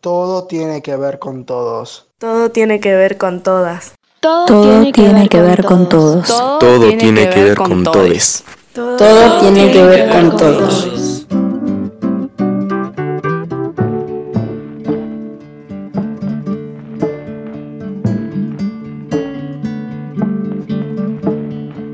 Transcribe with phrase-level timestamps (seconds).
[0.00, 2.06] Todo tiene que ver con todos.
[2.16, 3.92] Todo tiene que ver con todas.
[4.20, 4.92] Todo, tiene,
[5.28, 6.26] que, ver con todos.
[6.26, 8.44] Todo tiene que ver con todos.
[8.72, 11.26] Todo tiene que ver con todos.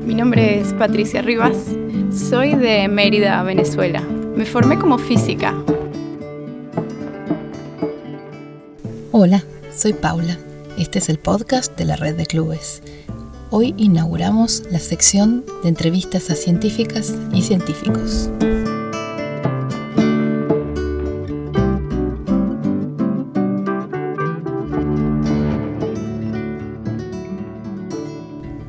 [0.05, 1.57] Mi nombre es Patricia Rivas.
[2.13, 4.01] Soy de Mérida, Venezuela.
[4.01, 5.53] Me formé como física.
[9.19, 9.43] Hola,
[9.75, 10.37] soy Paula.
[10.77, 12.83] Este es el podcast de la red de clubes.
[13.49, 18.29] Hoy inauguramos la sección de entrevistas a científicas y científicos.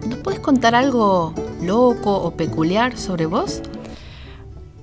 [0.09, 3.61] ¿Nos puedes contar algo loco o peculiar sobre vos?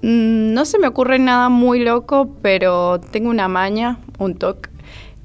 [0.03, 4.74] Mm, No se me ocurre nada muy loco, pero tengo una maña, un toque,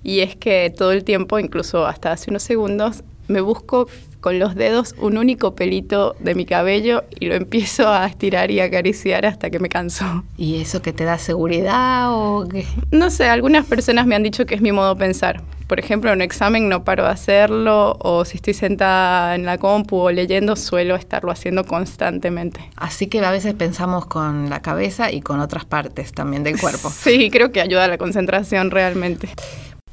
[0.03, 3.87] y es que todo el tiempo, incluso hasta hace unos segundos, me busco
[4.21, 8.61] con los dedos un único pelito de mi cabello y lo empiezo a estirar y
[8.61, 10.25] acariciar hasta que me canso.
[10.37, 12.67] ¿Y eso que te da seguridad o qué?
[12.91, 15.43] No sé, algunas personas me han dicho que es mi modo de pensar.
[15.67, 19.57] Por ejemplo, en un examen no paro de hacerlo, o si estoy sentada en la
[19.57, 22.69] compu o leyendo, suelo estarlo haciendo constantemente.
[22.75, 26.91] Así que a veces pensamos con la cabeza y con otras partes también del cuerpo.
[27.01, 29.29] Sí, creo que ayuda a la concentración realmente.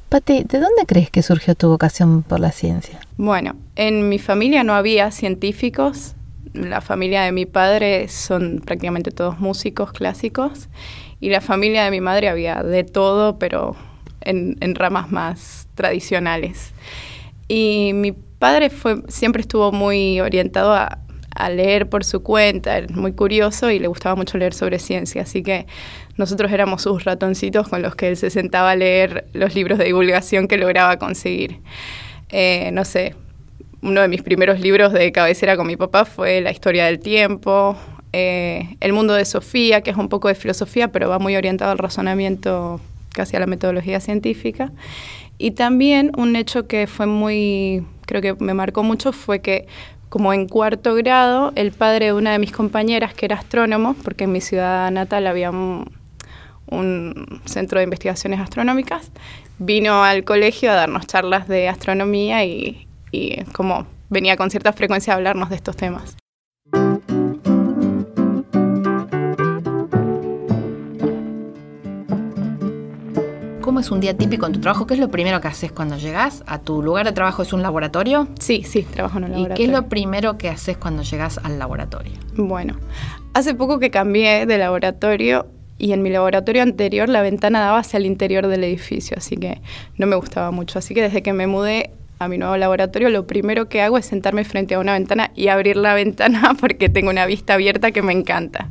[0.08, 2.98] Pati, ¿de dónde crees que surgió tu vocación por la ciencia?
[3.18, 6.14] Bueno, en mi familia no había científicos.
[6.54, 10.68] La familia de mi padre son prácticamente todos músicos clásicos.
[11.20, 13.76] Y la familia de mi madre había de todo, pero
[14.22, 16.72] en, en ramas más tradicionales.
[17.46, 21.00] Y mi padre fue, siempre estuvo muy orientado a,
[21.38, 25.22] a leer por su cuenta, era muy curioso y le gustaba mucho leer sobre ciencia.
[25.22, 25.66] Así que
[26.16, 29.84] nosotros éramos sus ratoncitos con los que él se sentaba a leer los libros de
[29.84, 31.60] divulgación que lograba conseguir.
[32.30, 33.14] Eh, no sé,
[33.82, 37.76] uno de mis primeros libros de cabecera con mi papá fue La historia del tiempo,
[38.12, 41.70] eh, El mundo de Sofía, que es un poco de filosofía, pero va muy orientado
[41.70, 42.80] al razonamiento,
[43.14, 44.72] casi a la metodología científica.
[45.38, 49.68] Y también un hecho que fue muy, creo que me marcó mucho, fue que
[50.08, 54.24] como en cuarto grado, el padre de una de mis compañeras, que era astrónomo, porque
[54.24, 55.90] en mi ciudad natal había un,
[57.46, 59.10] centro de investigaciones astronómicas,
[59.58, 65.12] vino al colegio a darnos charlas de astronomía y, y como venía con cierta frecuencia
[65.12, 66.16] a hablarnos de estos temas.
[73.68, 74.86] ¿Cómo es un día típico en tu trabajo?
[74.86, 77.42] ¿Qué es lo primero que haces cuando llegas a tu lugar de trabajo?
[77.42, 78.26] ¿Es un laboratorio?
[78.40, 79.56] Sí, sí, trabajo en un ¿Y laboratorio.
[79.56, 82.14] qué es lo primero que haces cuando llegas al laboratorio?
[82.34, 82.76] Bueno,
[83.34, 87.98] hace poco que cambié de laboratorio y en mi laboratorio anterior la ventana daba hacia
[87.98, 89.60] el interior del edificio, así que
[89.98, 90.78] no me gustaba mucho.
[90.78, 94.06] Así que desde que me mudé a mi nuevo laboratorio, lo primero que hago es
[94.06, 98.00] sentarme frente a una ventana y abrir la ventana porque tengo una vista abierta que
[98.00, 98.70] me encanta.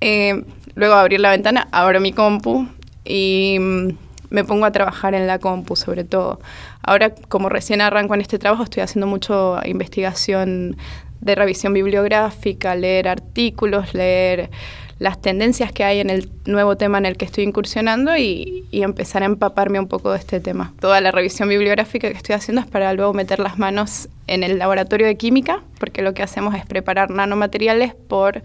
[0.00, 0.44] Eh,
[0.76, 2.66] luego de abrir la ventana, abro mi compu
[3.04, 3.88] y mm,
[4.30, 6.40] me pongo a trabajar en la compu sobre todo.
[6.82, 10.76] Ahora, como recién arranco en este trabajo, estoy haciendo mucho investigación
[11.20, 14.50] de revisión bibliográfica, leer artículos, leer
[14.98, 19.22] las tendencias que hay en el nuevo tema en el que estoy incursionando y, empezar
[19.22, 20.72] a empaparme un poco de este tema.
[20.80, 24.58] Toda la revisión bibliográfica que estoy haciendo es para luego meter las manos en el
[24.58, 28.42] laboratorio de química, porque lo que hacemos es preparar nanomateriales por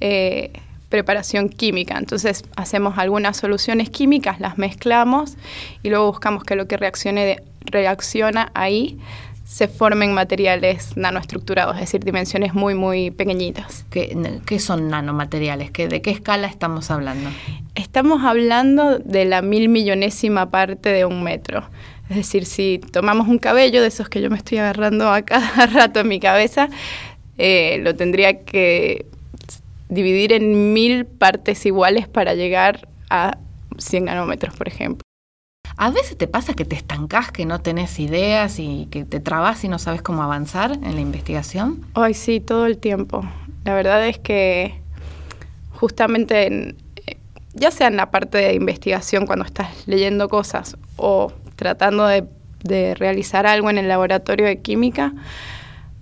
[0.00, 0.52] eh,
[0.88, 1.98] preparación química.
[1.98, 5.36] Entonces hacemos algunas soluciones químicas, las mezclamos
[5.82, 8.98] y luego buscamos que lo que reaccione de- reacciona ahí
[9.44, 13.86] se formen materiales nanoestructurados, es decir, dimensiones muy, muy pequeñitas.
[13.90, 15.70] ¿Qué, qué son nanomateriales?
[15.70, 17.30] ¿Qué, ¿De qué escala estamos hablando?
[17.76, 21.62] Estamos hablando de la mil millonésima parte de un metro.
[22.10, 25.66] Es decir, si tomamos un cabello de esos que yo me estoy agarrando a cada
[25.72, 26.68] rato en mi cabeza,
[27.38, 29.06] eh, lo tendría que
[29.88, 33.38] dividir en mil partes iguales para llegar a
[33.78, 35.02] 100 nanómetros, por ejemplo.
[35.78, 39.62] A veces te pasa que te estancás, que no tenés ideas y que te trabas
[39.64, 41.84] y no sabes cómo avanzar en la investigación.
[41.94, 43.22] Ay, sí, todo el tiempo.
[43.64, 44.80] La verdad es que
[45.72, 46.76] justamente, en-
[47.06, 47.16] eh,
[47.54, 52.24] ya sea en la parte de investigación, cuando estás leyendo cosas o tratando de,
[52.62, 55.12] de realizar algo en el laboratorio de química,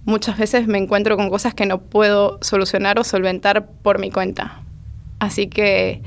[0.05, 4.61] muchas veces me encuentro con cosas que no puedo solucionar o solventar por mi cuenta.
[5.19, 6.03] Así que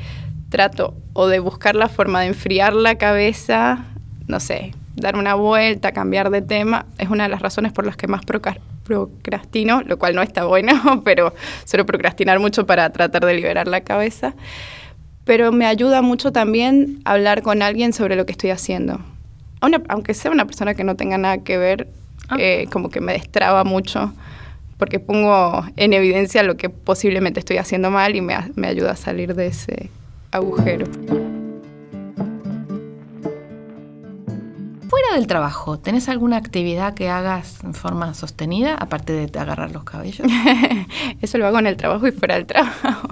[0.50, 3.86] trato o de buscar la forma de enfriar la cabeza,
[4.28, 6.86] no sé, dar una vuelta, cambiar de tema.
[6.98, 11.02] Es una de las razones por las que más procrastino, lo cual no está bueno,
[11.06, 11.34] pero
[11.66, 14.34] suelo procrastinar mucho para tratar de liberar la cabeza.
[15.24, 19.02] pero me ayuda mucho también hablar con alguien sobre lo que estoy haciendo.
[19.90, 21.90] aunque sea una persona que no tenga nada que ver,
[22.30, 22.36] ah.
[22.40, 24.14] eh, como que me destraba mucho
[24.78, 28.96] porque pongo en evidencia lo que posiblemente estoy haciendo mal y me, me ayuda a
[28.96, 29.90] salir de ese
[30.32, 30.86] agujero.
[34.90, 39.84] Fuera del trabajo, ¿tenés alguna actividad que hagas en forma sostenida, aparte de agarrar los
[39.84, 40.28] cabellos?
[41.22, 43.10] Eso lo hago en el trabajo y fuera del trabajo.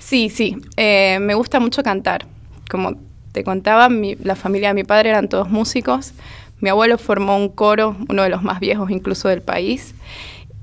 [0.00, 2.26] sí, sí, eh, me gusta mucho cantar.
[2.68, 2.96] Como
[3.32, 3.88] te contaba,
[4.22, 6.12] la familia de mi padre eran todos músicos.
[6.60, 9.94] Mi abuelo formó un coro, uno de los más viejos incluso del país.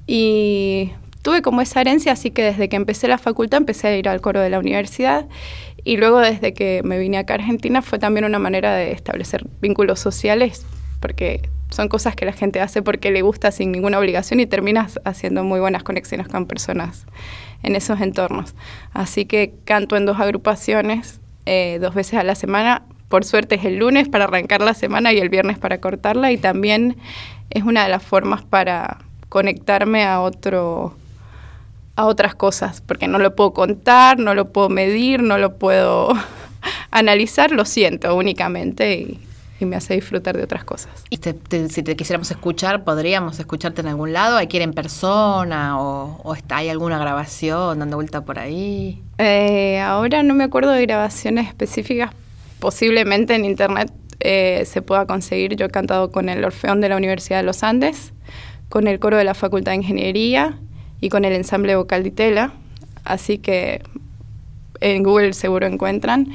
[0.08, 4.08] Y tuve como esa herencia, así que desde que empecé la facultad empecé a ir
[4.08, 5.28] al coro de la universidad
[5.84, 9.46] y luego desde que me vine acá a Argentina fue también una manera de establecer
[9.62, 10.66] vínculos sociales,
[11.00, 15.00] porque son cosas que la gente hace porque le gusta sin ninguna obligación y terminas
[15.06, 17.06] haciendo muy buenas conexiones con personas
[17.64, 18.56] en esos entornos.
[18.94, 22.84] Así que canto en dos agrupaciones eh, dos veces a la semana.
[23.10, 26.38] Por suerte es el lunes para arrancar la semana y el viernes para cortarla y
[26.38, 26.98] también
[27.50, 29.00] es una de las formas para
[29.30, 30.96] conectarme a otro
[31.96, 36.10] a otras cosas, porque no lo puedo contar, no lo puedo medir, no lo puedo
[36.92, 39.20] analizar, lo siento únicamente y,
[39.62, 40.92] me hace disfrutar de otras cosas.
[41.10, 44.38] Y si te quisiéramos escuchar, ¿podríamos escucharte en algún lado?
[44.38, 49.02] ¿Hay que ir en persona o, está, hay alguna grabación dando vuelta por ahí?
[49.18, 52.12] Eh, ahora no me acuerdo de grabaciones específicas,
[52.60, 55.56] posiblemente en internet eh, se pueda conseguir.
[55.56, 58.14] Yo he cantado con el Orfeón de la Universidad de los Andes,
[58.70, 60.58] con el coro de la Facultad de Ingeniería
[61.02, 62.54] y con el ensamble vocal de Tela,
[63.04, 63.84] así que
[64.82, 66.30] en Google seguro encuentran.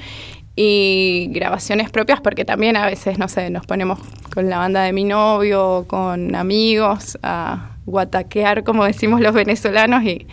[0.56, 3.98] Y grabaciones propias, porque también a veces, no sé, nos ponemos
[4.34, 10.26] con la banda de mi novio, con amigos, a guataquear, como decimos los venezolanos, y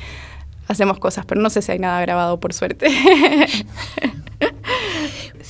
[0.67, 2.87] hacemos cosas, pero no sé si hay nada grabado, por suerte.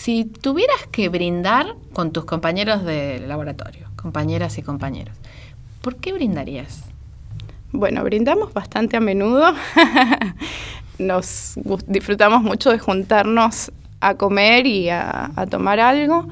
[0.07, 5.17] si tuvieras que brindar con tus compañeros de laboratorio, compañeras y compañeros,
[5.81, 6.85] ¿por qué brindarías?
[7.73, 9.53] Bueno, brindamos bastante a menudo.
[10.97, 11.55] Nos
[11.87, 13.69] disfrutamos mucho de juntarnos
[13.99, 16.29] a comer y a, tomar algo.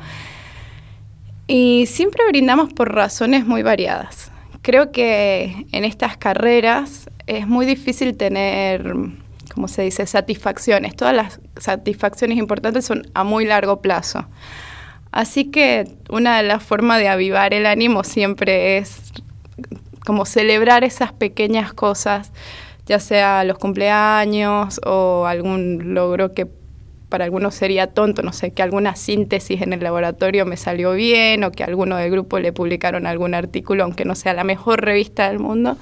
[1.45, 4.31] Y siempre brindamos por razones muy variadas.
[4.61, 8.95] Creo que en estas carreras es muy difícil tener,
[9.55, 10.95] como se dice, satisfacciones.
[10.95, 14.27] Todas las satisfacciones importantes son a muy largo plazo.
[15.11, 19.13] Así que una de las formas de avivar el ánimo siempre es
[20.05, 22.33] como celebrar esas pequeñas cosas,
[22.85, 26.47] ya sea los cumpleaños o algún logro que
[27.07, 31.45] para algunos sería tonto, no sé, que alguna síntesis en el laboratorio me salió bien
[31.45, 35.29] o que alguno del grupo le publicaron algún artículo, aunque no sea la mejor revista
[35.29, 35.77] del mundo,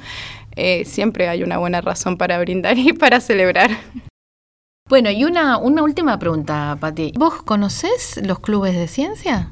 [0.55, 3.71] eh, siempre hay una buena razón para brindar y para celebrar.
[4.89, 7.13] Bueno, y una, una última pregunta, Pati.
[7.17, 9.49] ¿Vos conocés los clubes de ciencia?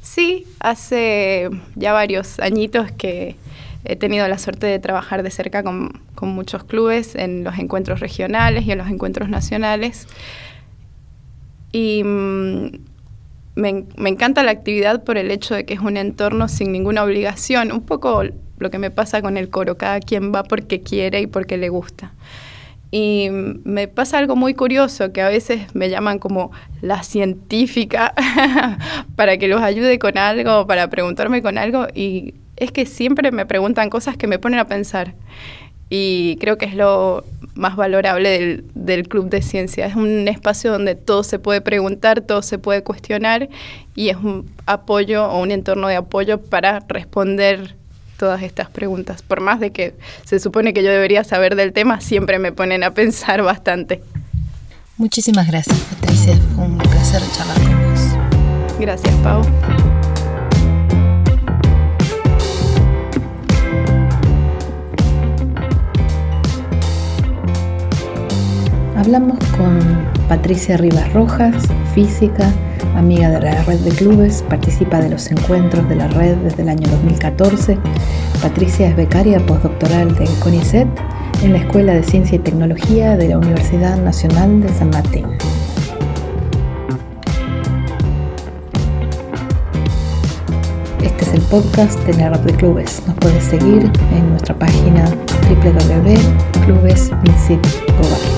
[0.00, 3.36] Sí, hace ya varios añitos que
[3.84, 8.64] He tenido la suerte de trabajar de cerca con, muchos clubes en los encuentros regionales
[8.64, 10.06] y en los encuentros nacionales.
[11.72, 12.66] Y mm,
[13.56, 17.02] me, me, encanta la actividad por el hecho de que es un entorno sin ninguna
[17.02, 18.22] obligación, un poco
[18.62, 21.68] lo que me pasa con el coro, cada quien va porque quiere y porque le
[21.68, 22.12] gusta.
[22.90, 28.14] Y me pasa algo muy curioso, que a veces me llaman como la científica
[29.16, 33.46] para que los ayude con algo, para preguntarme con algo, y es que siempre me
[33.46, 35.14] preguntan cosas que me ponen a pensar.
[35.88, 39.86] Y creo que es lo más valorable del, Club de Ciencia.
[39.86, 43.48] Es un espacio donde todo se puede preguntar, todo se puede cuestionar
[43.94, 47.76] y es un apoyo o un entorno de apoyo para responder
[48.22, 49.20] todas estas preguntas.
[49.20, 52.84] Por más de que se supone que yo debería saber del tema, siempre me ponen
[52.84, 54.00] a pensar bastante.
[54.96, 56.36] Muchísimas gracias, Patricia.
[56.54, 58.78] Fue un placer charlar con vos.
[58.78, 59.42] Gracias, Pau.
[68.96, 69.80] Hablamos con
[70.28, 71.64] Patricia Rivas Rojas,
[71.94, 72.52] física,
[72.96, 76.68] amiga de la red de clubes, participa de los encuentros de la red desde el
[76.68, 77.78] año 2014.
[78.40, 80.88] Patricia es becaria postdoctoral de CONICET
[81.42, 85.26] en la Escuela de Ciencia y Tecnología de la Universidad Nacional de San Martín.
[91.02, 93.02] Este es el podcast de la red de clubes.
[93.06, 95.04] Nos puedes seguir en nuestra página
[95.48, 98.31] www.clubesminsit.org.